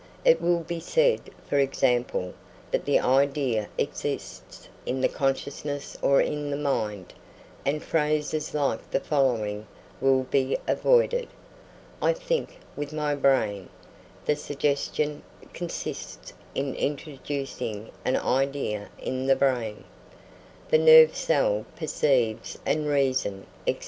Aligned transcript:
It 0.25 0.41
will 0.41 0.61
be 0.61 0.79
said, 0.79 1.21
for 1.47 1.59
example, 1.59 2.33
that 2.71 2.85
the 2.85 2.99
idea 2.99 3.69
exists 3.77 4.67
in 4.83 4.99
the 4.99 5.07
consciousness 5.07 5.95
or 6.01 6.19
in 6.19 6.49
the 6.49 6.57
mind, 6.57 7.13
and 7.67 7.83
phrases 7.83 8.55
like 8.55 8.89
the 8.89 8.99
following 8.99 9.67
will 10.01 10.23
be 10.23 10.57
avoided: 10.67 11.27
"I 12.01 12.13
think 12.13 12.57
with 12.75 12.91
my 12.91 13.13
brain" 13.13 13.69
the 14.25 14.35
suggestion 14.35 15.21
consists 15.53 16.33
in 16.55 16.73
introducing 16.73 17.91
an 18.03 18.17
idea 18.17 18.89
in 18.97 19.27
the 19.27 19.35
brain 19.35 19.83
"The 20.71 20.79
nerve 20.79 21.15
cell 21.15 21.63
perceives 21.75 22.57
and 22.65 22.87
reasons, 22.87 23.45
&c." 23.67 23.77